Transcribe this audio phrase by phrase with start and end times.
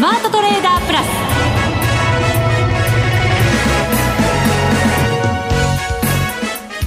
[0.00, 1.06] スマートトレーダープラス。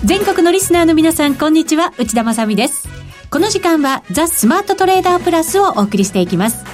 [0.04, 1.94] 全国のリスナーの皆さんこんにちは。
[1.99, 2.89] 内田まさです。
[3.29, 6.65] この時間はザ・スマートトレーダープラスをお送りしていきます。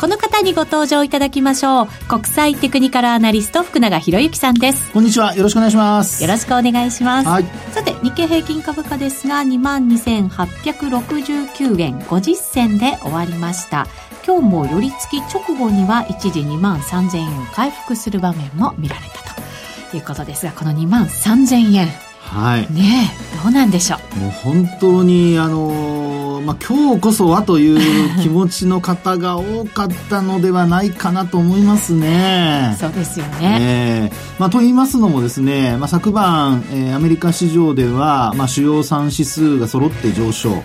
[0.00, 1.88] この方にご登場いただきましょう。
[2.06, 4.92] 国際テクニカルアナリスト福永博之さんです。
[4.92, 5.34] こんにちは。
[5.34, 6.22] よろしくお願いします。
[6.22, 13.88] よろしくお願いします、はい、さて日経平均株価ですが22,869円50銭で終わりました
[14.28, 19.34] 今日も寄り付き直後には一時2万3000円を回復する場面も見られた
[19.90, 21.88] ということですがこの2万3000円
[22.20, 22.70] はい。
[22.70, 23.10] ね
[23.42, 24.20] どうなんでしょう？
[24.20, 32.76] もう本当に、あのー、まあ、今日こそはという気持ちの方が多かったのではないかなと思いますね。
[32.78, 33.56] そうですよね。
[33.62, 40.62] えー、まあ、と言いますのもですね、まあ、昨晩、えー、アメリカ市場では、まあ、主要3指数が揃って上昇。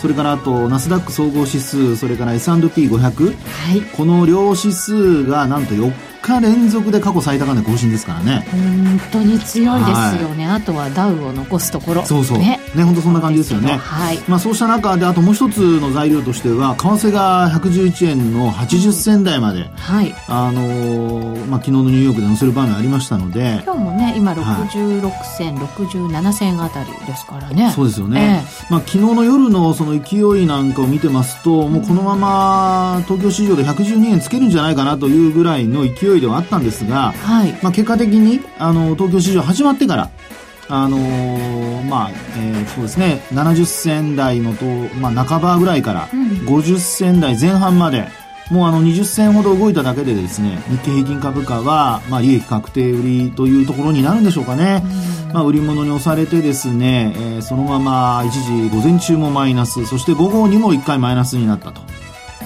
[0.00, 5.92] それからあとナスダック総合指数それから S&P500、はい、この両指数がなんと4
[6.22, 8.46] 日連続で過去最高値更新ですからね。
[8.50, 12.04] 本当に強いですよね、はい、あとはダウを残すところ。
[12.04, 12.38] そうそう。
[12.38, 12.60] ね。
[12.74, 13.76] ね本当そんな感じですよね。
[13.76, 14.18] はい。
[14.28, 27.72] まあ、そうした中であともう一つの材料としては為替が111円の80銭台まで、はい、あのー、まあ、昨日のニューヨークで載せる場面ありましたので今日もね今66銭、はい、67銭あたりですからね。
[27.72, 40.10] そうですよね、えー、まあ、昨日の夜のその勢いなんかを見てますと、もうこのまま東京市場で112円つけるんじゃないかなというぐらいの勢いいではあったんですが、はい、まあ、結果的にあの東京市場始まってから
[40.72, 44.64] あのー、まあ、えー、そうですね、70銭台のと、
[45.00, 48.06] まあ、半ばぐらいから、50銭台前半まで、
[48.52, 54.82] もうあの20銭ほど動いただけでですね、日経平均株価は、まあ、利益確定売りというところになるんでしょうかね。
[55.32, 61.80] まあ、売り物に押されてですね、えー、そのまま一時午前中もマイナス、そして午後にも1回マイナスになったと。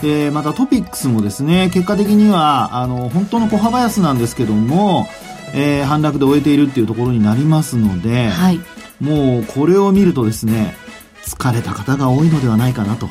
[0.03, 5.07] でまたトピックスもですね結果的にはあの本当の小幅安なんですけども、
[5.55, 8.61] えー、反落で終えているっていうところになりますので、はい、
[9.01, 10.75] もうこれを見るとですね
[11.23, 13.09] 疲れた方が多いのではないかなと。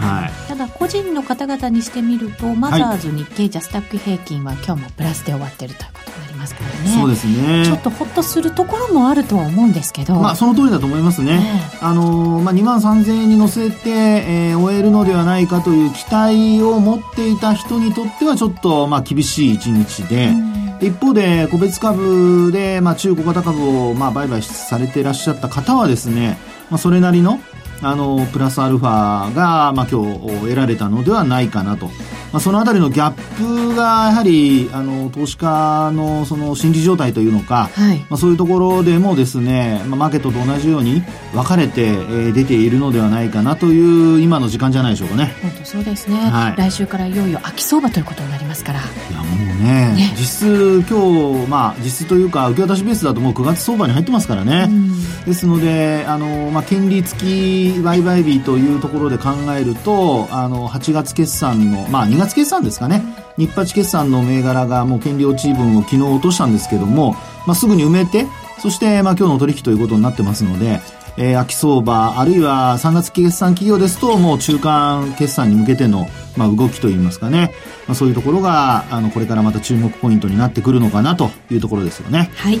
[0.00, 6.05] はい、ただ個人の方々にしてみるとマザーズ、日経ジャスタック平均は今日もプラスで終わってるということ
[6.46, 6.88] ますからね。
[6.88, 7.64] そうですね。
[7.66, 10.14] ちょっとほっとするところもあるとは思うんですけど。
[10.14, 20.32] まあその通りだと思いますね、えー、あのまあ、2万3000円に乗せて、えー、終えるのではないかという期待を持っていた人にとってはちょっとまあ厳しい一日で、
[20.80, 26.38] 一方で個別株で、まあ、中小型株を、まあ、売買されていらっしゃった方はですね、
[26.70, 27.40] まあ、それなりの
[27.82, 31.90] あのプラスアルファが、まあ、今日得られたのではないかなと、
[32.36, 41.00] まあ、そのあたりのギャップがやはりあの投資家のその心理状態というのか、はい、まあ、そういうところでもですね、まあ、マーケットと同じように
[41.32, 45.34] 分かれて、えー、出ているのではないかなという今の時間じゃないでしょうかね。
[45.40, 48.80] 本当そうですね、はい、来週からいよいよ秋相場ということになりますから。
[48.80, 48.82] い
[49.14, 54.68] やもうね、ね、実質今日、まあ、実質というか受け渡しベースだともう9月相場に入ってますからね、
[55.24, 63.02] ですのであの、まあ、権利付き売買日というところで考えると、あの、8月決算の、まあ2月決算ですかね、
[63.36, 67.14] 日八決算の銘柄がもう権利落ち分を昨日落としたんですけども、
[67.46, 68.26] まあすぐに埋めて、
[68.58, 70.80] そしてまあ今日の取引ということになってますので、
[71.18, 77.54] えー、秋相場、あるいは3月決算企業ですと、もう中間決算に向けての、まあ、動きといいますかね、
[77.86, 82.30] まあ、そういうところが、あの、これからまた注目ポイントになってくるのかなというところですよね。
[82.36, 82.60] はい。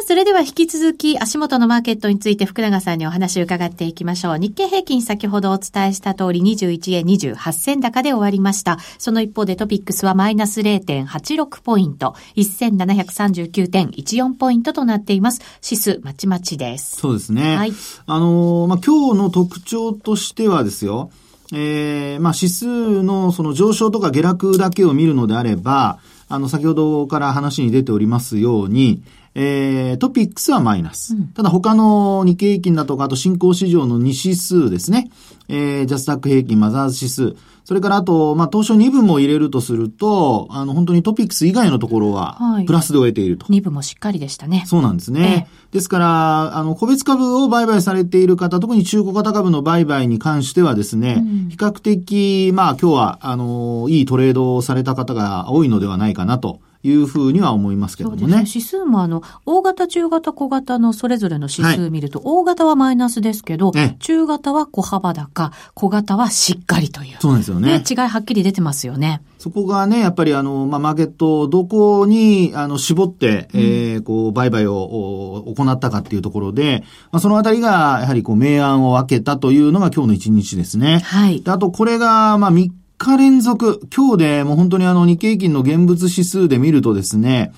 [0.00, 4.38] あ、それでは引き続き足元のマーケットについて福永さんにお話を伺っていきましょう。
[4.38, 8.78] 日経平均先ほどお伝えした通り21円28銭高で終わりました。
[8.98, 15.40] その一方でトピックスはマイナス0.86ポイント、1739.14ポイントとなっています。
[15.62, 16.96] 指数まちまちです。
[16.96, 17.56] そうですね。
[17.56, 17.72] はい。
[18.06, 21.10] あのー、まあ、今日の特徴としてはですよ、
[21.52, 25.98] えー、まあ、指数のその上昇とか下落だけを見るのであれば、
[26.28, 29.02] あの、先ほどから話に出ておりますように、
[29.34, 31.14] えー、 TOPIXはマイナス。
[31.14, 35.10] うん、ただ他の日経平均だとか、あと新興市場の2指数ですね。
[35.48, 37.36] えー、 JASDAQ平均、マザーズ指数。
[37.64, 42.36] それからあと、まあ、東証2部も入れるとすると、あの、本当にトピックス以外のところは、
[42.66, 43.46] プラスで終えていると。
[43.46, 44.64] はい、2部もしっかりでしたね。
[44.66, 45.46] そうなんですね。
[45.48, 56.60] えー、ですから、あの、個別株を売買されている方、特に中古型株の売買に関してはですね、うん、比較的、まあ、今日は、あの、いいトレードをされた方が多いのではないかなと。
[56.82, 58.26] いうふうには思いますけどもね。
[58.26, 67.16] ね指数もあの、大型、中型、小型のそれぞれの指数を見ると、はい、大型はマイナスですけど、中型は小幅高、小型はしっかりという。
[67.20, 67.82] そうですよね。
[67.88, 69.22] 違いはっきり出てますよね。
[69.38, 81.00] そこがね、やっぱりあの、まあ、マーケットをどこに、あの、絞って、うん、えー、こう、売買を行ったかっていうところで、まあ、そのあたりが、やはりこう、明暗を分けたというのが今日の一日ですね。
[81.04, 81.42] はい。
[81.46, 82.70] あと、これが、まあ、3
[83.00, 87.52] 日連続、今日でもう本当にあの日経平均の現物指数で見るとですね、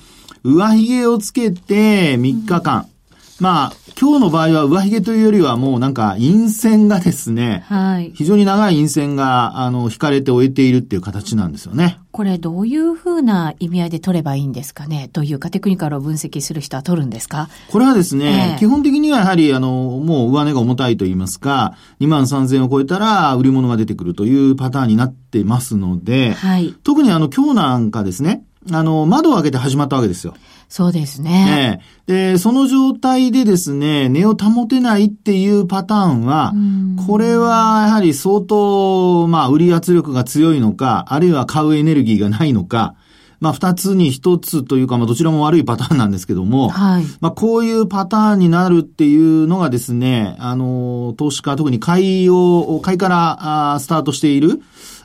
[0.44, 2.86] 上髭をつけて3日間、
[3.40, 8.12] まあ、今日の場合は上髭というよりはもうなんか陰線がですね、はい。
[8.14, 11.98] 非常に長い陰線が、あの、引かれて終えているっていう形なんですよね。
[12.12, 15.08] これどういうふうな意味合いで取ればいいんですかね？
[15.12, 17.48] というかテクニカルを分析する人は取るんですか？
[17.70, 19.70] これはですね、えー、基本的にはやはりあの、
[20.04, 26.74] もう上値が重たいと言いますか、2万3000を超えたら売り物が出てくるというパターンになってますので、はい。
[26.84, 30.34] 特にあの今日なんかですね、あの、窓を開けて始まったわけですよ。
[30.72, 31.82] そうですね。
[32.06, 36.54] で、その状態でですね、値を保てないっていうパターンは、
[37.06, 42.94] これはやはり相当、まあ、売り圧力が強いのか、あるいは買うエネルギーがないのか、
[43.38, 47.04] まあ、二つに一つというか、まあ、どちらも悪いパターンなんですけども、はい。
[47.20, 54.62] まあ、こういうパターンになるっていうのがですね、あの、投資家、特に買いを、買いからあスタートしている、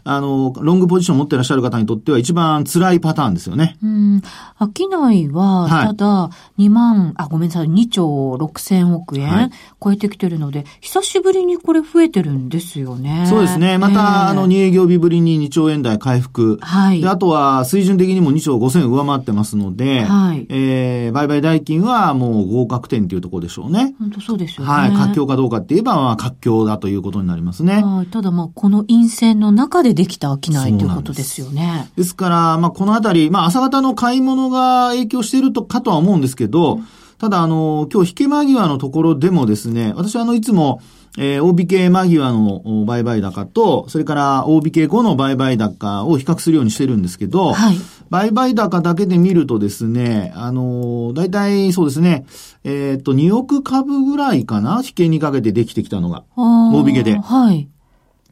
[0.10, 3.78] あの、ロングポジションを持ってらっしゃる方にとっては一番辛いパターンですよね。
[3.84, 4.22] うん。
[4.60, 9.52] 商いは、ただ、2万、あ、ごめんなさい、2兆6千億円、
[9.84, 13.26] 超えてきてるので、久しぶりにこれ増えてるんですよね。
[13.28, 13.78] そうですね。
[13.78, 16.58] また、えー、あの、2営業日ぶりに2兆円台回復。
[16.62, 17.02] はい。
[17.02, 20.46] で、あとは、水準的にも2兆5千上回ってますので、はい。
[20.50, 23.94] えー、売買代金はもう合格点っていうところでしょうね。
[24.00, 24.72] 本当そうですよね。
[24.72, 24.92] はい。
[24.92, 27.84] 活況かどうかって言えば、まあ、活況だということになりますね。
[27.84, 28.06] はい。
[28.08, 31.90] ただ、まあ、この陰線の中でできた商いということですよね。
[31.98, 40.82] ですから、まあ、このあたり、まあ、朝方の買い物が影響しているとかとは思うんですけど、うん、ただ、あの、今日引け間際のところでもですね、私はあの、いつも、
[41.18, 47.78] えー、OBK 間際の売買高と、それから OBK 後の売買高を比較するようにしてるんですけど、はい、
[48.12, 52.28] 売買高だけで見るとですね、あのー、大体そうですね、
[52.64, 56.24] えっ、と、2億株ぐらいかな引けにかけてできてきたのが。
[56.38, 57.18] OBK で。
[57.18, 57.68] はい。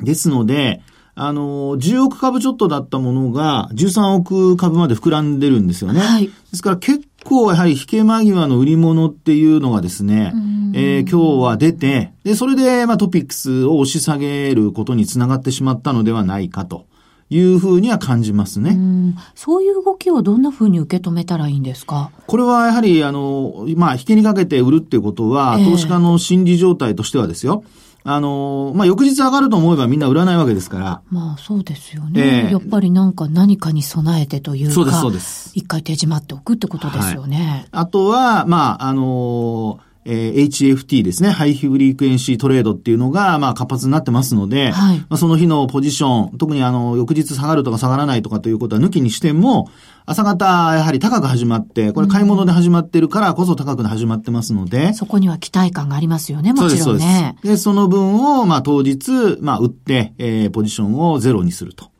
[0.01, 0.81] ですので、
[1.17, 6.01] あの、10億株ちょっとだったものが、13億株まで膨らんでるんですよね。
[6.01, 6.27] はい。
[6.27, 10.33] ですから結構やはり引け間際の売り物っていうのがですね、
[10.73, 16.85] えー、今日は出て、で、それで、まあトピックスを押し下げることにつながってしまったのではないかと。
[17.31, 18.77] いうふうには感じますね。
[18.77, 22.11] うそういう動きをどんなふうに受け止めたらいいんですか？
[22.27, 27.63] これはやはり、あの、まあ、引けにかけて売るっていうことは、えー、投資家の心理状態としてはですよ。
[28.07, 31.01] あの、まあ、翌日上がると思えばみんな売らないわけですから。
[31.09, 32.45] まあ、そうですよね。
[32.45, 34.73] えー、やっぱりなんか何かに備えてというか。
[34.73, 35.51] そうです、そうです。
[35.55, 37.37] 一回手締まっておくってことですよね。
[37.37, 49.69] はい、あとは、まあ、あのえー、HFT ですね、ハイフリークエンシートレードっていうのが、まあ、活発になってますので、はい、まあ、その日のポジション、特にあの、翌日下がるとか下がらないとかということは抜きにしても、
[50.05, 54.93] 朝方、やはり高く始まって、これ買い物で始まってるからこそ高く始まってますので。
[54.93, 56.77] そこには期待感がありますよね、もちろんね。
[56.77, 57.47] そうです、そうです。
[57.47, 61.94] で、その分を、まあ、当日、まあ、売って、えー、ポジションをゼロにすると。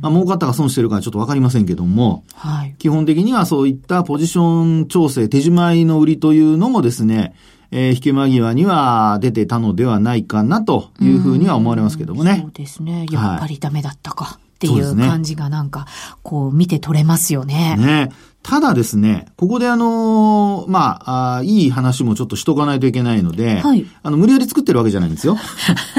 [0.00, 7.34] まあ、儲かったか損してるかちょっとわかりませんけども、はい、基本的にはそういったポジション調整、手仕舞いの売りというのもですね、
[7.70, 12.38] えー、引け間際には出てたのではないかなというふうには思われますけどもね。
[12.42, 13.06] そうですね。
[13.10, 14.38] やっぱりダメだったか。
[14.40, 15.86] っていう感じがなんか、
[16.22, 17.76] こう見て取れますよね。
[17.78, 18.10] ね。
[18.50, 25.38] ただですね、ここであのー、まああ、いい話もちょっとしとかないといけないので、はい、あの、無理やり作ってるわけじゃないんですよ。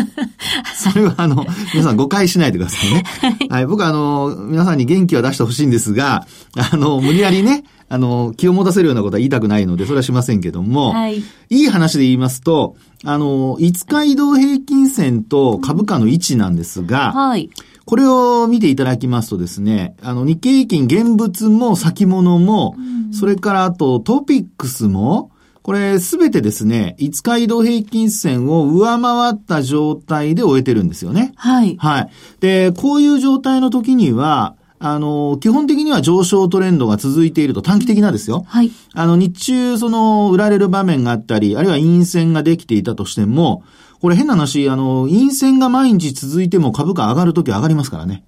[0.75, 3.05] それはあの、皆さん誤解しないでくださいね。
[3.22, 3.65] はい、はい。
[3.67, 6.27] 僕はあの、皆さんに元気は出してほしいんですが、
[6.74, 17.50] あの、無理やりね、あの、気を持たせるようなことは言いたくないので、それはしませんけども、はい、いい話で言いますと、あの、5日移動平均線と株価の位置なんですが、はい。
[17.85, 22.75] これを見ていただきますとですね、あの、日経平均現物も先物も、
[23.11, 25.31] それからあとトピックスも、
[25.63, 31.33] これすべてですね、5日移動平均線を上回った状態で終えてるんですよね。
[31.35, 31.77] はい。
[31.77, 32.09] はい。
[32.39, 38.43] で、こういう状態の時には、あの、基本的には上昇トレンドが続いていると短期的なですよ。
[38.47, 38.71] はい。
[38.93, 43.63] あの、日中、その、売られる場面があったり、あるいは陰線ができていたとしても、
[44.01, 48.24] これ変な話、あの、陰線が毎日続いても株価上がるときは上がりますからね。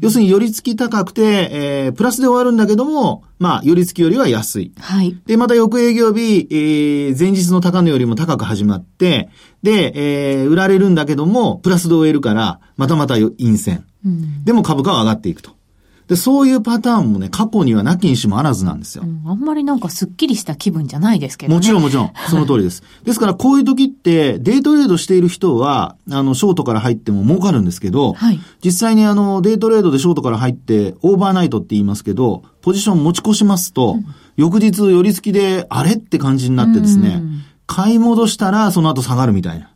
[0.00, 4.72] 要するに、寄り付き高くて、えー、プラスで終わるんだけども、まあ、寄り付きよりは安い。
[4.78, 5.18] はい。
[5.24, 9.30] で、また翌営業日、えー、前日の高値よりも高く始まって、
[9.62, 13.86] で、えー、売られるんだけども、プラスで終えるから、またまた陰線。
[14.04, 15.52] うん、でも株価は上がっていくと。
[16.08, 19.04] で、そういうパターンもね、過去にはなきにしもあらずなんですよ。
[19.04, 21.56] うん、あんまりなんかスッキリした気分じゃないですけどね。
[21.56, 22.82] もちろんもちろん、 その通りです。
[23.04, 34.06] ですから、こういう時って、デイトレードしている人は、あの、ショートから入っても儲かるんですけど、はい、実際にあの、デイトレードでショートから入って、オーバーナイトって言いますけど、ポジション持ち越しますと、うん、
[34.36, 37.22] 翌日寄り付きで、あれって感じになってですね、
[37.66, 39.70] 買い戻したら、その後下がるみたいな。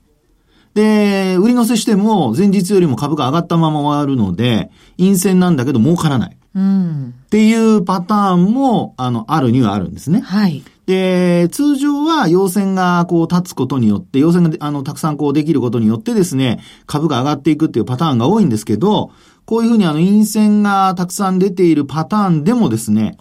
[0.74, 6.36] で、売り乗せしても前日よりも株が上がったまま終わるので、陰線なんだけど儲からない。
[6.54, 10.20] うん、っていうパターンも、あの、あるにはあるんですね。
[10.20, 10.64] はい。
[10.86, 19.10] で、通常は陽線がこう立つことによって、陽線があの、たくさんこうできることによってですね、株が上がっていくっていうパターンが多いんですけど、
[19.44, 23.18] こういうふうにあの、陰線がたくさん出ているパターンでもですね、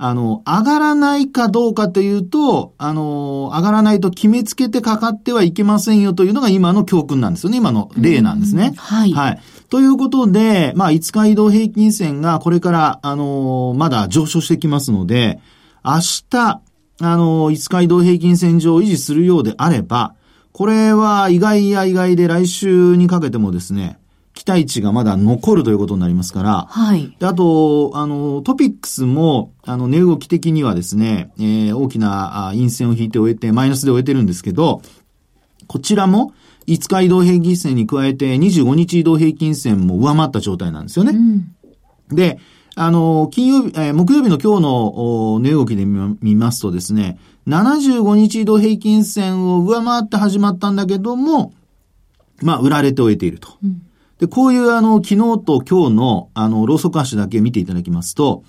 [0.00, 7.58] あの、上がらないかどうかというと、あの、上がらないと決めつけてかかってはいけませんよというのが今の教訓なんですよね。
[7.58, 8.74] 今の例なんですね。
[8.76, 9.12] はい。
[9.12, 9.40] はい。
[9.70, 15.40] ということで、まあ、5日移動平均線がこれから、あの、まだ上昇してきますので、
[15.84, 15.98] 明
[16.30, 16.60] 日、
[17.00, 20.14] あの、5日移動平均線上を維持するようであれば、
[20.52, 23.97] これは意外や意外で来週にかけてもですね、期
[24.48, 27.14] 待値がまだ残るということになりますから、はい。
[27.18, 34.80] で、あと、あの、トピックスも、あの、値動き的にはですね、えー、大きな陰線を引いて終えて、マイナスで終えてるんですけど、
[35.66, 36.32] こちらも、
[36.66, 41.12] 5日移動平均線に加えて25日移動平均線も上回った状態なんですよね。
[41.12, 42.38] うん、で、
[42.74, 51.52] あの、金曜日、えー、木曜日の今日の値動きで見ますとですね、75日移動平均線を上回って始まったんだけども、
[52.42, 53.48] まあ、売られて終えていると。
[53.64, 53.82] うん
[54.18, 58.42] で、こういうあの、昨日と今日のあの、ローソク足だけ見ていただきますと、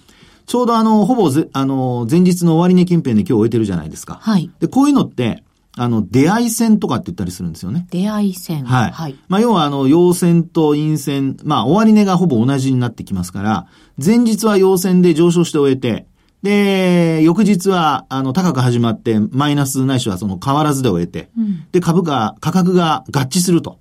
[0.45, 4.17] ちょうどあの、ほぼぜ、あの、前日の終値近辺で今日終えてるじゃないですか。
[4.21, 4.49] はい。
[4.59, 5.43] で、こういうのって、
[5.77, 7.87] あの、出会い線とかって言ったりするんですよね。
[7.91, 8.65] 出会い線。
[8.65, 8.91] はい。
[8.91, 9.15] はい。
[9.27, 13.67] まあ、要はあの、陽線と陰線、まあ、終値がほぼ同じになってきますから、
[14.03, 16.07] 前日は陽線で上昇して終えて、
[16.41, 23.77] で、翌日は、あの、高く始まって、マイナスないしはその変わらずで終えて、うん、で、株価、価格が合致すると。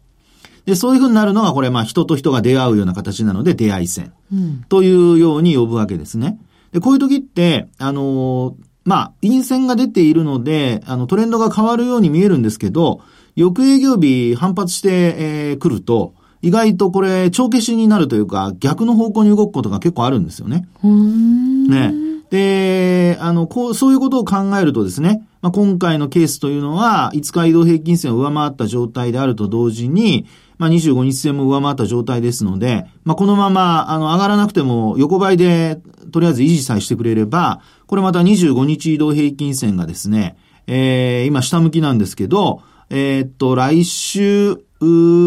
[0.68, 4.12] で、そういうふうになるのが、これ、まあ、人と人が出会うような形なので、出会い線。
[4.68, 6.38] というように呼ぶわけですね。
[6.72, 13.00] で、こういう時って、あのー、まあ、陰線が出ているので、あの、トレンドが変わるように見えるんですけど、
[13.34, 20.68] 翌営業日反発して、えー、来ると、意外とこれ、帳消しになるというか、逆の方向に動くことが結構あるんですよね。
[21.70, 21.94] ね。
[22.30, 30.26] で、あの、こう、そういうことを考えるとですね、まあ、今回のケースというのは、5日移動平均線を上回った状態であると同時に、
[30.58, 35.80] まあ、25日線も上回った状態ですので、まあ、このまま、あの、上がらなくても横ばいで、
[36.12, 44.58] とりあえず維持さえしてくれれば、これまた25日移動平均線がですね、えー、今下向きなんですけど、えー、っと、来週、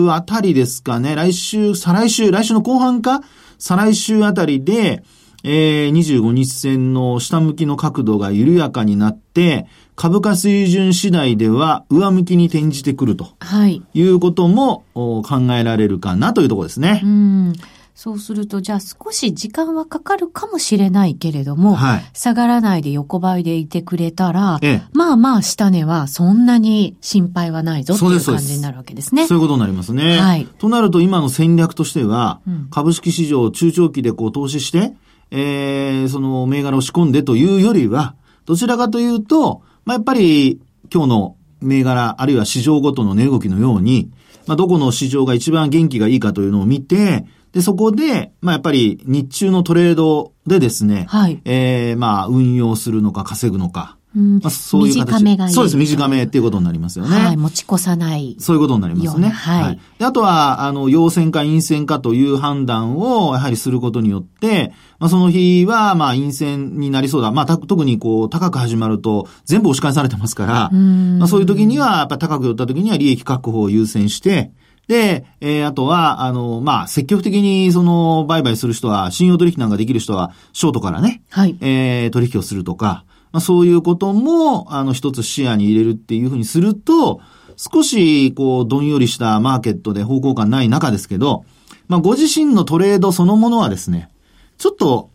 [0.10, 3.22] あたりですかね、来週、再来週、来週の後半か
[3.60, 5.03] 再来週あたりで、
[5.44, 13.30] えー、25日線の下向きの角度が緩やかになって、株価水準次第では上向きに転じてくると。
[13.40, 13.82] はい。
[13.94, 15.24] いうことも考
[15.58, 17.02] えられるかなというところですね。
[17.04, 17.54] うん。
[17.94, 29.28] そうすると、じゃあ少し時間はかかるかもしれないけれども、はい、下がらないで横ばいでいてくれたら、ええ、まあまあ下値はそんなに心配はないぞっていう感じになるわけですね。
[29.28, 30.18] そういうことになりますね。
[30.18, 30.48] はい。
[30.58, 34.94] となると今の戦略としては、うん、株式市場中長期でこう投資して、
[35.32, 40.62] えー、その銘柄を仕込んでというよりは、どちらかというと、まあ、やっぱり
[40.94, 44.12] 今日の銘柄、あるいは市場ごとの値動きのように、
[44.48, 51.42] まあ、どこの市場が一番元気がいいかというのを見て、で、そこで、まあ、やっぱり日中のトレードでですね、はい。
[51.46, 55.53] ええー、まあ、運用するのか稼ぐのか、うん、まあ、そういう形短めがいい。
[55.53, 55.77] そうです。
[55.77, 57.18] 短めっていうことになりますよね。
[57.18, 57.38] はい。
[57.38, 58.36] 持ち越さない。
[58.39, 59.30] そういうことになりますね。
[59.30, 59.80] はい、はい。
[60.00, 67.32] で、あとは、あの、陽線か陰線かという判断を、やはりすることによって、まあ、その日は、まあ、陰線になりそうだ。
[67.32, 74.51] まあ、特にこう、高く始まると、全部押し返されてますから、まあ、そういう時には、やっぱ高く寄った時には利益確保を優先して、
[74.88, 81.56] で、えー、あとは、あの、まあ、積極的に、その、売買する人は、信用取引なんかできる人は、ショートからね、はい。
[81.62, 87.22] えー、取引をするとか、まあ、そういうことも、あの、一つ視野に入れるっていうふうにすると、
[87.58, 91.46] 少し、こう、どんよりしたマーケットで方向感ない中ですけど、
[91.88, 94.10] まあ、ご自身のトレードそのものはですね、
[94.58, 95.10] ちょっと、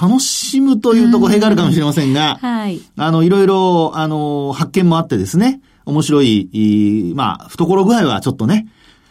[0.00, 2.80] 楽しむというと語弊があるかもしれませんが、はい。
[2.96, 8.68] あの、いろいろ、あの、発見もあってですね、面白い、まあ、懐具合はちょっとね、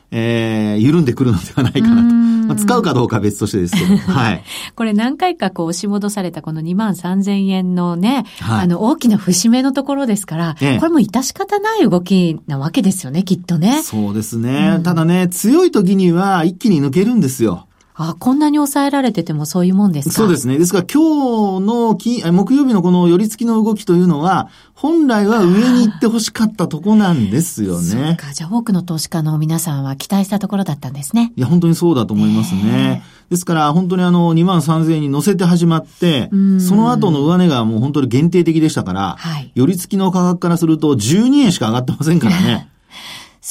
[0.10, 2.28] えー、緩んでくるのではないかなと。
[2.60, 3.98] まあ、使うかどうかは別としてですけど。
[3.98, 4.44] はい。
[4.75, 13.82] これ何回かこう押し戻されたこの2万3000円のね、はい、あの大きな節目のところですから、ええ、これも致し方ない動きなわけですよね、きっとね。
[13.84, 14.74] そうですね。
[14.75, 17.68] うん、ただね、強い時には一気に抜けるんですよ。
[18.01, 20.15] あ、こんなに抑えられててもそういうもんですか？
[20.15, 20.58] そうですね。
[20.58, 28.18] ですから今日の金、木曜日のこの寄り付きの動きというのは、本来は上に行ってほしかったとこなんですよね。
[28.18, 28.34] そうか。
[28.34, 31.34] じゃあ多くの投資家の皆さんは期待したところだったんですね。
[31.36, 33.03] いや、本当にそうだと思いますね。
[33.29, 36.29] ですから、本当にあの、2万3000円に乗せて始まって、
[36.60, 42.70] その後の上値がもう本当に限定的でしたから、はい、寄り付きの価格からすると12円しか上がってませんからね。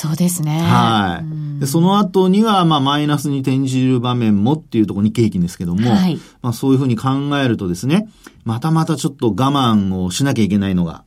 [0.00, 0.61] そうですね。
[0.61, 1.25] は
[1.59, 1.59] い。
[1.59, 8.09] で、その後には、まあ、マイナスに転じる場面もっていうところに景気ですけども、はい、まあ、そういうふうに考えるとですね、
[8.45, 11.02] またまたちょっと我慢をしなきゃいけないのが、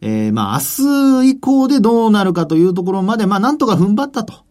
[0.00, 4.44] えー、まあ、明日以降でどうなるかというところまで、まあ、なんとか踏ん張ったと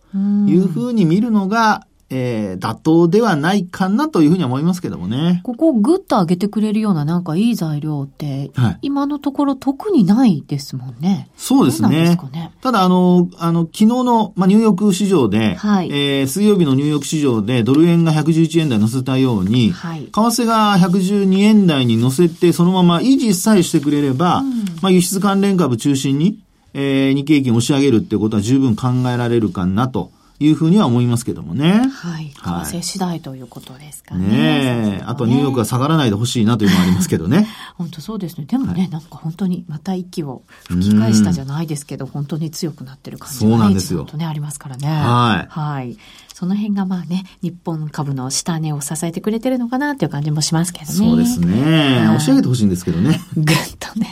[0.45, 5.41] いうふうに見るのが、えー、妥当ではないかなというふうに思いますけどもね。
[5.43, 11.29] ここをぐっと上げてくれるようななんかいい材料って、はい、今のところ特にないですもんね。
[11.35, 12.15] そうですね。
[12.15, 12.51] すね？
[12.61, 26.39] ただあの、あの、昨日の、まあ、ニューヨーク市場で、はい、えー、水曜日のニューヨーク市場でドル円が111円台乗せたように、はい、為替が112円台に乗せてそのまま維持さえしてくれれば、うん、まあ、輸出関連株中心に、
[26.75, 30.11] えー、日経平均押し上げるってことは十分考えられるかなと。
[30.39, 31.87] いうふうには思いますけどもね。
[31.87, 32.31] はい。
[32.33, 34.27] 為替次第ということですかね。
[34.27, 35.03] ねえ。
[35.05, 37.47] あとニューヨークは下がらないでほしいなというのもありますけどね。
[37.75, 38.45] 本当そうですね。
[38.45, 44.05] でもね、はい、なんか本当にまた息を吹き返したじゃないですけど、本当に強くなってる感じが、そうなんですよ。
[44.27, 44.87] ありますからね。
[44.87, 45.47] はい。
[45.49, 45.97] はい。
[46.37, 50.93] その辺がまあね、日本株の下値を支えてくれてるのかなっていう感じもしますけどね。
[50.93, 52.07] そうですね。
[52.07, 53.21] 押し上げてほしいんですけどね。
[53.37, 54.11] ぐっとね。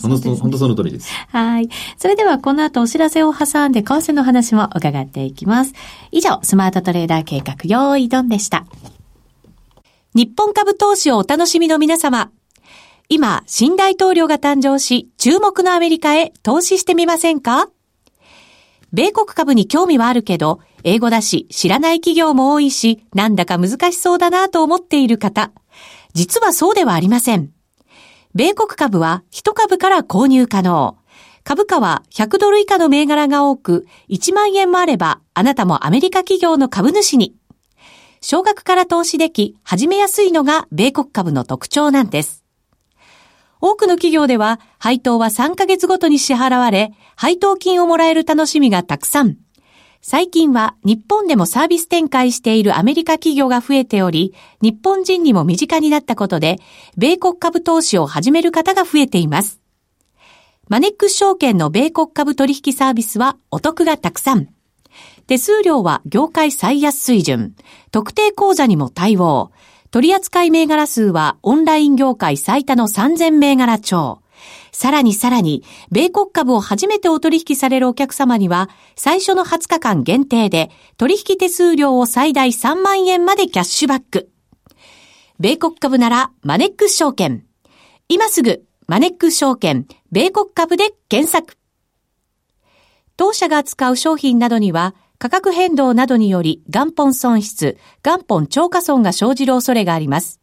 [0.00, 1.12] 本当、本当その通りです。
[1.28, 1.68] はい。
[1.98, 5.74] それではこの後お知らせを挟んで為替の話も伺っていきます。
[6.12, 8.64] 以上、スマートトレーダー計画用意ドンでした。
[10.14, 12.30] 日本株投資をお楽しみの皆様。
[13.10, 17.68] 今、新大統領が誕生し、注目のアメリカへ投資してみませんか？
[18.94, 25.52] 米国株に興味はあるけど、英語だし、知らない企業も多いし、なんだか難しそうだなと思っている方。
[26.14, 27.50] 実はそうではありません。
[28.34, 30.96] 米国株は1株から購入可能。
[31.42, 37.34] 株価は100ドル以下の銘柄が多く、1万円もあれば、あなたもアメリカ企業の株主に。
[38.20, 42.44] 少額から投資でき、始めやすいのが米国株の特徴なんです。
[43.62, 49.36] 多くの企業では、配当は3ヶ月ごとに支払われ、配当金をもらえる楽しみがたくさん。
[50.02, 56.58] 最近は日本でもサービス展開しているアメリカ企業が増えており、日本人にも身近になったことで、
[56.96, 59.60] 米国株投資を始める方が増えています。
[60.68, 64.48] マネックス証券の米国株取引サービスはお得がたくさん。
[65.26, 67.54] 手数料は業界最安水準。
[67.90, 69.50] 特定口座にも対応。
[69.90, 74.22] 取扱銘柄数はオンライン業界最多の3000銘柄超。
[74.80, 75.62] さらにさらに、
[75.92, 84.30] 米国株を初めてお取引されるお客様には、最初の20日間限定で、取引手数料を最大3万円までキャッシュバック。
[85.38, 87.44] 米国株なら、マネックス証券。
[88.08, 91.58] 今すぐ、マネックス証券、米国株で検索。
[93.18, 100.40] 当社が扱う商品などには、価格変動などにより元本損失、元本超過損が生じる恐れがあります。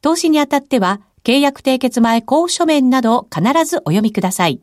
[0.00, 4.60] 投資にあたっては、契約締結前交付書面など必ずお読みください。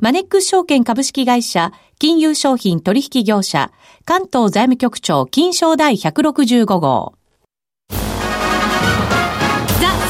[0.00, 3.72] マネックス証券株式会社、金融商品取引業者、
[4.04, 7.14] 関東財務局長金賞第165号。
[7.88, 7.96] ザ・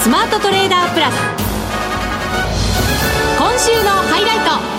[0.03, 1.15] スマートトレーダープラス。
[3.39, 4.74] 今週のハイライト。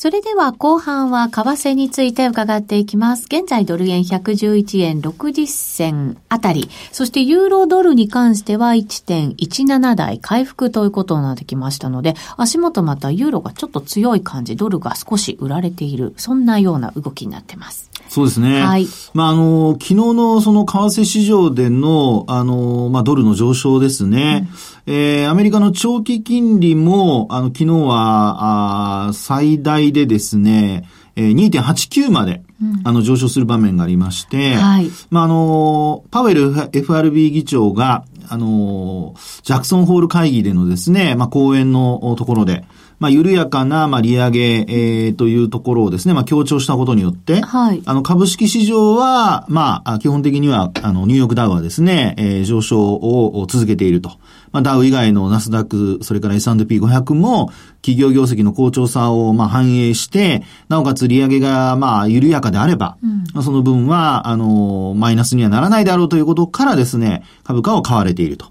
[0.00, 3.24] それでは後半は為替について伺っていきます。
[3.24, 17.87] 現在ドル円111円60銭あたり、そしてユーロドルに関しては1.17台回復ということになってきましたので、足元またユーロがちょっと強い感じ、ドルが少し売られている、そんなような動きになってます。
[18.08, 18.62] そうですね。
[18.62, 18.86] はい。
[19.14, 24.48] まあ、あの、昨日のその為替市場での、あの、まあ、ドルの上昇ですね。
[24.86, 34.90] うん、えー、アメリカの長期金利も、あの、昨日は、あ最大でですね、えー、2.89まで、うん、あの、上昇する場面がありまして、はい。
[35.10, 42.64] まあ、あの、パウエル FRB 議長が、あの、ジャクソンホール会議でのですね、まあ、講演のところで、
[42.98, 47.82] まあ、緩やかな、まあ、利上げ、えー、というところをですね、まあ、強調したことによって、はい。
[47.86, 54.10] あの、株式市場は、まあ、基本的には、あの、ニューヨークダウはですね、えー、上昇を続けていると。
[54.50, 62.96] まあ、ダウ以外のナスダック、それから S&P500 も、企業業績の好調さを、まあ、反映して、なおかつ利上げが、まあ、緩やかであれば、
[63.34, 68.46] うん、その分は、あの、マイナスにはならないであろうということからですね、株価を買われていると。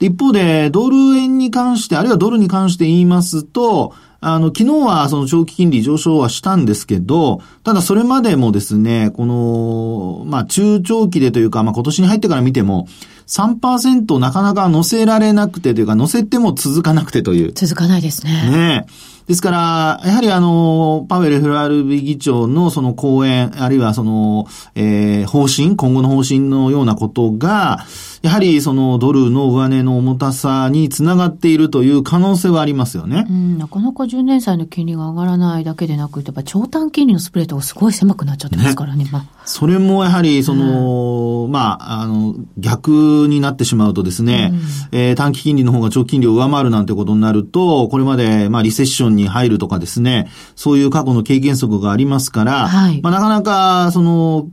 [0.00, 12.86] 一方で、ドル円に関して、あるいはドルに関して言いますと、あの、昨日はその長期金利上昇はしたんですけど、ただそれまでもですね、この、まあ中長期でというか、まあ今年に入ってから見ても、
[13.26, 17.52] 3%なかなか乗せられなくてというか、乗せても続かなくてという。
[17.52, 18.50] 続かないですね。
[18.50, 18.86] ね
[19.30, 27.86] ですから、やはりあの、パウエル FRB 議長のその講演、あるいはその、えー、方針、今後の方針のようなことが、
[28.22, 33.24] やはりそのドルの上値の重たさにつながっているという可能性はありますよね。
[33.30, 39.10] うん、なかなか10年債の金利が上がらないだけでなくて、やっぱ長短金利のスプレッドがすごい狭くなっちゃってますからね、ね。
[39.12, 44.50] まあ、それもやはり、その、うん、まあ、あの、逆になってしまうとですね、
[44.92, 54.48] うん、えー、短期金利の方が長期金利を上回るなんてことになると、これまで、まあ、リセッションに入るとかですね、そういう過去の経験則がありますから、はい、まあ、なかなか、その、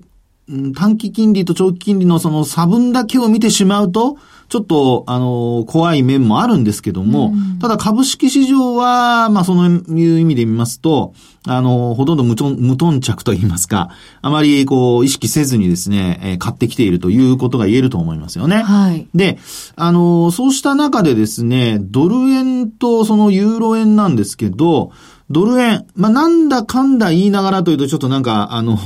[0.76, 4.18] 短期金利と長期金利のその差分だけを見てしまうと、
[4.50, 11.14] ちょっと、あの、怖い面もあるんですけども、うん、ただ株式市場は、まあ、そのいう意味で見ますと、
[11.46, 13.90] あの、ほとんど無頓無頓着と言いますか、
[14.22, 18.58] あまりこう、意識せずにですね、えー、買ってきているということが言えると思いますよね。
[18.58, 19.08] はい。
[19.14, 19.38] で、
[19.76, 24.92] あの、そうした中でですね、ドル円とそのユーロ円なんですけど、
[25.30, 28.78] ドル円、まあ、なんだかんだ言いながらというと、ちょっとなんか、あの、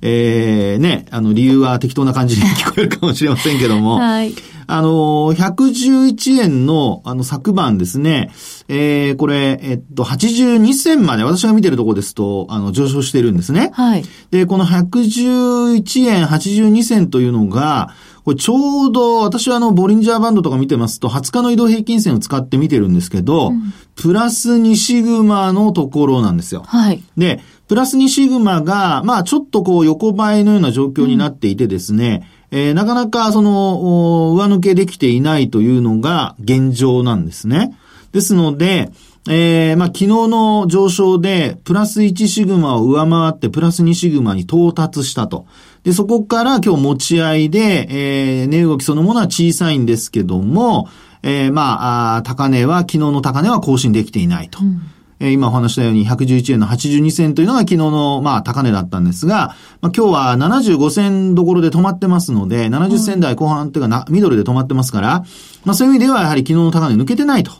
[0.00, 4.34] ええー、ね、あの、理由は適当な感じに聞こえるかもしれませんけども、 はい。
[4.66, 8.30] あの、111円の、あの、昨晩ですね、
[8.68, 13.70] えー、これ、えっと、82銭まで、私が見てるところですと、あの、上昇してるんですね。
[13.74, 14.04] はい。
[14.30, 17.90] で、この111円82銭というのが、
[18.24, 26.62] これちょうど、私はあの、ボリンジャーバンドとか見てますと、20日の移動平均線を使って見てるんですけど、うん、プラス2シグマのところなんですよ。
[26.66, 27.02] はい。
[27.16, 37.76] で、プラス2シグマが、まあちょっとこう横ばいのような状況になっていてですね、うん、えー、なかなかその、上抜けできていないというのが現状なんですね。
[38.12, 38.90] ですので、
[39.26, 45.46] えー、まあ、昨日の上昇で、プラス1シグマを上回って、プラス2シグマに到達したと。
[45.82, 50.88] で、そこから今日持ち合いで、えー、値動きそのものは小さいんですけども、
[51.26, 54.60] えー、まあ、高値は、昨日の高値は更新できていないと。
[54.62, 54.82] うん
[55.20, 65.24] え今お話したように111円の82銭というのが昨日のまあ高値だったんですが、まあ、今日は75銭どころで止まってますので、70銭台後半というかな、ミドルで止まってますから、
[65.64, 67.52] まあそういう意味ではやはり昨日の高値抜けてないと。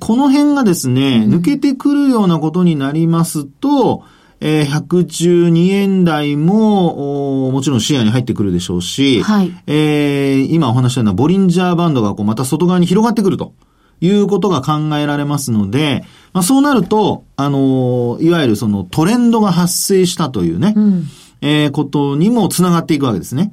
[0.00, 4.04] この辺がですね、抜けてくるようなことになりますと、
[4.40, 13.52] えー、112円台も、もちろん視野に入ってくるでしょうし、はい、えー、今お話したようなボリンジャーバンドがこうまた外側に広がってくると
[14.00, 21.04] いうことが考えられますので、まあ、そうなると、あのー、いわゆるそのトレンドが発生したというね、うん、
[21.40, 23.52] えー、ことにもつながっていくわけですね。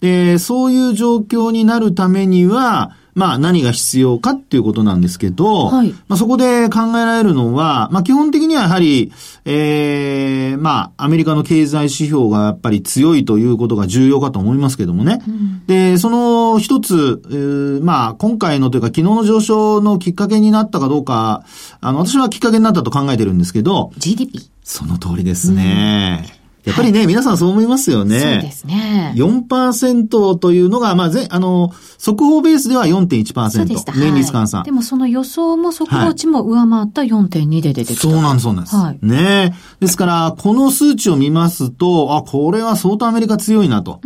[0.00, 9.12] で、そういう状況になるためには、まあ何が必要かっていうことなんですけど、はい、まあそこで考えられるのは、まあ基本的にはやはり、
[9.44, 15.20] ええー、まあアメリカの経済指標がやっぱり強いということが重要かと思いますけどもね。
[15.26, 21.42] うん、で、その一つ、えー、まあ今回のというか昨日の上昇のきっかけになったかどうか、
[21.80, 24.48] あの私はきっかけになったと考えてるんですけど、GDP?
[24.62, 26.24] その通りですね。
[26.32, 28.20] うんやっぱりね、はい、皆さんそう思いますよね。
[28.20, 29.12] そうですね。
[29.16, 33.50] 4%というのが、まあ、ぜ、あの、速報ベースでは4.1%。
[33.50, 33.92] そうでした。
[33.92, 34.64] 年率換算、はい。
[34.66, 38.02] でもその予想も速報値も上回った4.2で出てきた。
[38.02, 38.76] そうなんです、そうなんです。
[38.76, 38.98] はい。
[39.02, 44.00] ねですから、この数値を見ますと、あ、これは相当アメリカ強いなと。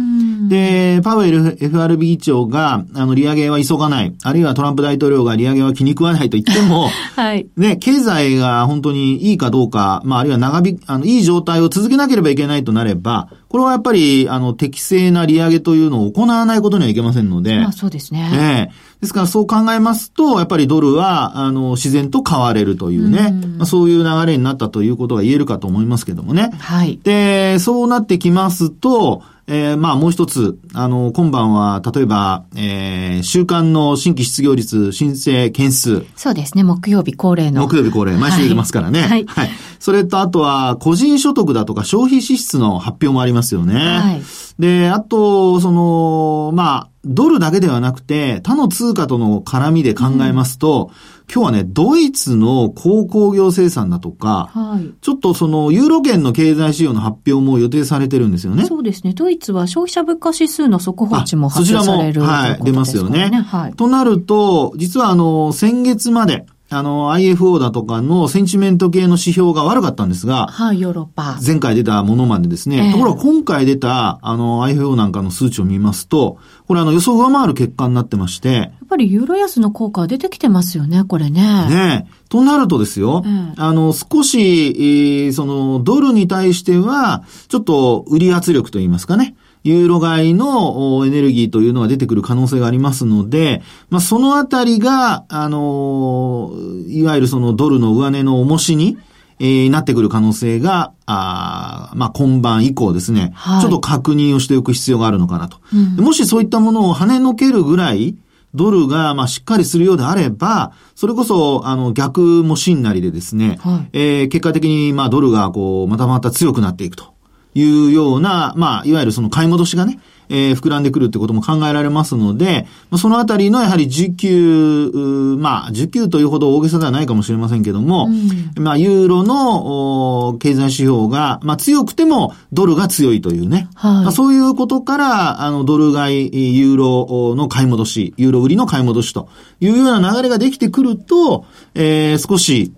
[0.49, 4.15] で、パウエル FRB 議長が、あの、利上げは急がない。
[4.23, 7.47] あるいはトランプ大統領が利上げは気に食わないと言っても、 はい。
[7.57, 17.59] ね、経済が本当にいいかどうか、まあ、あるいは長引、あの、いい状態を続けなければいけないとなれば、これはやっぱり、あの、適正な利上げというのを行わないことにはいけませんので。
[17.59, 18.69] まあ、そうですね。
[18.71, 26.51] ええですからそう考えますと、やっぱりドルは、あの、自然と買われるというね、うまあ、そういう流れになったということが言えるかと思いますけどもね。
[26.61, 27.01] はい。
[27.03, 29.23] で、そうなってきますと、
[29.55, 36.07] えー、まあもう一つ、あの、今晩は、例えば、えー、週間の新規失業率、申請件数。
[36.17, 37.69] そうですね、木曜日恒例の。
[37.69, 39.03] 木曜日恒例、毎週行きますからね。
[39.03, 39.27] はい。
[39.27, 39.51] はい。
[39.79, 43.75] それと、あとは、個人所得だとか消費支出の発表もありますよね。
[43.75, 44.23] はい。
[44.59, 58.65] で、あと、その、まあ、ドルだけではなくて、他の通貨との絡みで考えますと、うん、今日はね、ドイツの鉱工業生産だとか、はい、ちょっとその、ユーロ圏の経済指標の発表も予定されてるんですよね。
[58.65, 59.13] そうですね。
[59.15, 63.31] ドイツは消費者物価指数の速報値も発表される、ね、そちらも、はい、出ますよね。
[63.47, 63.75] はい。
[63.75, 71.39] となると、実はあの、先月まで、あの、IFO だとかのセンチメント系の指標が悪かったんですが、はい、ヨーロッパ。
[71.45, 72.89] 前回出たものまでですね。
[72.89, 78.53] えー、ところが今回出た、あの、IFO なんかの数値を見ますと、これあの予想上回る結果になってまして。
[78.53, 81.43] やっぱりユーロ安の効果は出てきてますよね、これね。
[81.69, 83.23] ねとなるとですよ、
[83.57, 89.35] あの、少し、えー、その、ドルに対しては、ちょっと売り圧力といいますかね。
[89.65, 96.53] ユーロ買いのエネルギーというのが出てくる可能性がありますので、まあ、そのあたりが、あの
[96.89, 98.99] いわゆるそのドルの上値の重しに、
[99.39, 105.59] えー、なってくる可能性が、あまあ、今晩以降ですね、はい、ちょっと確認をしておく必要があるのかなと。
[105.73, 108.17] うん、もしそういったものを跳ねのけるぐらい、
[108.55, 117.12] ドルが、まあ、しっかりするようであれば、それこそ、あの、逆もしんなりでですね、はい、えー、結果的に、まあ、ドルが、こう、またまた強くなっていくと
[117.55, 120.01] いうような、まあ、いわゆるその買い戻しがね、
[120.33, 128.09] えー、膨らんでくるってことも考えられますので、まあ、そのあたりのやはり需給、まあ、需給というほど大げさではないかもしれませんけども、
[128.57, 139.29] うん、まあ、ユーロの経済指標が、まあ、強くてもドルが強いというね、はい、まあ、そういうことから、あの、ドル買い、ユーロの買い戻し、ユーロ売りの買い戻しと
[139.61, 142.73] いうような流れができてくると、えー、少し、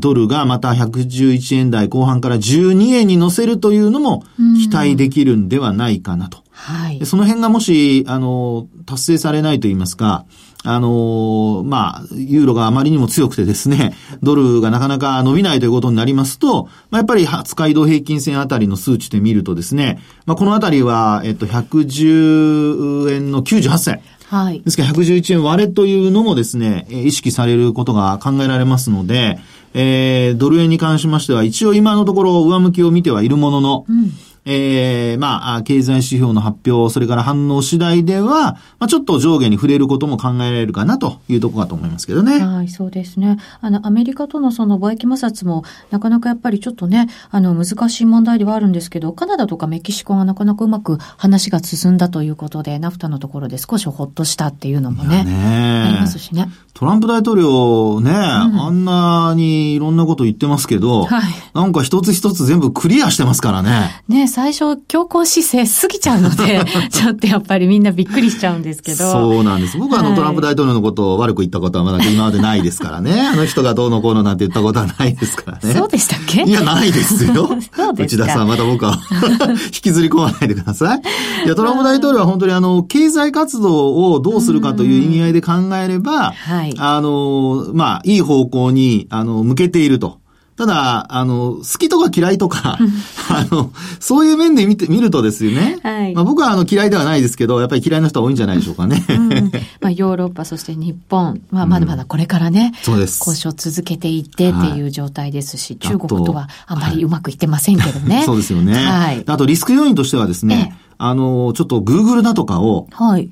[0.00, 4.24] ドルがまた111円台後半から12円に乗せるというのも
[4.60, 6.47] 期待できるんではないかなと。
[6.58, 7.06] はい。
[7.06, 10.26] その辺がもし、あの、達成されないと言いますか、
[10.64, 13.94] あのまあ、ユーロがあまりにも強くてですね、
[14.24, 24.00] ドルがなかなか伸びないということになりますと、まあ、やっぱり20日移動平均線あたりの数値で見るとですね、まあ、このあたりは、えっと、110円の98銭。
[24.26, 24.60] はい。
[24.62, 29.38] ですから111円割れというのもですね、意識されることが考えられますので、
[29.74, 34.12] えー、ドル円に関しましては、一応今のところ上向きを見てはいるものの、うん
[34.44, 42.44] えー、まあ、経済指標の発表、それから反応次第では、まあ、ちょっと上下に触れることも考えられるかなというところかと思いますけどね。
[42.44, 43.38] はい、そうですね。
[43.60, 56.48] あの、アメリカとのその貿易摩擦も、なかなかやっぱりちょっとね、あの、難しい問題ではあるんですけど、カナダとかメキシコがなかなかうまく話が進んだということで、ナフタのところで少しほっとしたっていうのもね、ねありますしね。
[56.78, 61.22] トランプ大統領ね、うん、あんなにいろんなこと言ってますけど、はい、
[61.52, 64.04] なんか一つ一つ全部クリアしてますからね。
[64.06, 69.10] ね、最初強硬姿勢すぎちゃうので、 ちょっとやっぱりみんなびっくりしちゃうんですけど。
[69.10, 69.76] そうなんです。
[69.78, 73.20] 僕はあの、トランプ大統領のことを悪く言ったことはまだ今までないですからね。
[73.32, 75.74] あの人がどうのこうのなんて言ったことはないですからね。
[75.74, 76.42] そうでしたっけ？
[76.44, 77.48] いや、ないですよ。
[77.74, 78.98] そうです内田さん、また僕は
[79.52, 81.02] 引きずり込まないでください。
[81.44, 90.18] いや、トランプ大統領は本当にあの、経済活動をどうするかという意味合いで考えれば、はい、あの、まあ、いい方向に、あの、向けていると。
[90.58, 92.78] ただ、あの、好きとか嫌いとか、
[93.30, 95.78] あの、そういう面で見て、見るとですよね。
[95.84, 96.14] はい。
[96.14, 99.06] まあ僕はあの嫌いではないですけど、やっぱり嫌いな人は多いんじゃないでしょうかね。
[99.08, 103.20] うん、 まあヨーロッパ、そして日本、まあまだまだこれからね、うん、そうです。
[103.24, 108.16] 交渉続けていってっていう状態ですし、はい、中国とはあまりうまくいってませんけどね。
[108.16, 108.74] はい、そうですよね。
[108.74, 109.22] はい。
[109.24, 113.30] あとリスク要因としてはですね、あの、ちょっと Google だとかを、はい。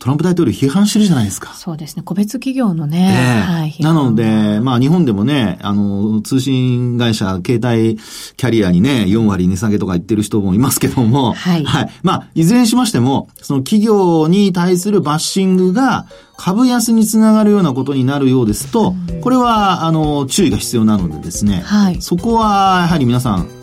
[0.00, 1.52] トランプ大統領批判してるじゃないですか。
[1.52, 2.02] そうですね。
[2.02, 3.12] 個別企業のね。
[3.14, 3.76] えー、はい。
[3.80, 11.64] なので、まあ日本でもね、あの、通信会社、携帯キャリアにね、4割値下げとか言ってる人もいますけども、はい。
[11.64, 11.90] はい。
[12.02, 16.06] まあ、いずれにしましても、その企業に対するバッシングが
[16.38, 22.00] 株安につながるようなことになるようですと、これは、あの、注意が必要なのでですね、はい。
[22.00, 23.59] そこは、やはり皆さん、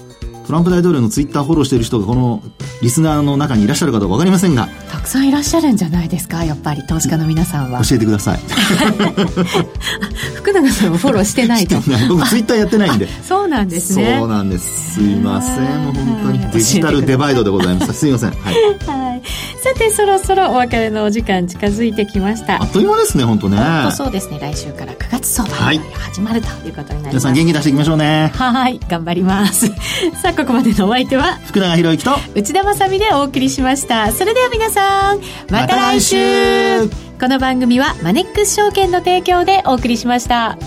[0.48, 2.42] トランプ大統領のツイッターフォローしている人がこの
[2.82, 4.70] リスナーの中にいらっしゃるかどうか分かりませんが。
[4.90, 7.84] たくさんいらっしゃるんじゃないですかやっぱり投資家の皆さんは。
[7.84, 8.40] 教えてください。
[10.36, 11.76] 福永さんもフォローしてないと。
[12.08, 13.10] 僕ツイッターやってないんで。
[13.28, 14.16] そうなんですね。
[14.20, 14.94] そうなんです。
[14.94, 15.84] すいません。
[15.84, 17.92] もう本当にデジタルデバイドでございます。
[17.92, 18.32] すいません。
[18.32, 19.22] はい、はい、
[19.62, 22.62] さてそろそろお別れのお時間近づいてきました。
[22.62, 23.58] あっという間ですね本当ね。
[23.58, 24.40] 本当そうですね。
[24.40, 25.66] 来週から9月相場が
[26.00, 28.32] 始まるということになります、皆さん元気出していきましょうね。
[28.34, 28.80] はい。
[28.88, 29.68] 頑張ります。
[30.22, 34.12] さあここまでのお相手は福永博之と内田まさでお送りしました。
[34.12, 35.20] それでは皆さん
[35.50, 36.88] また来週。
[37.20, 40.60] この番組はマネックス証券の提供でお送りしました。